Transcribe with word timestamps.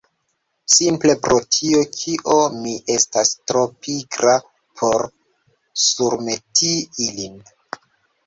Simple 0.75 1.13
pro 1.25 1.35
tio 1.55 1.81
kio 1.97 2.37
mi 2.61 2.71
estas 2.95 3.33
tro 3.51 3.61
pigra 3.85 4.33
por 4.81 5.05
surmeti 5.89 6.73
ilin 7.09 7.37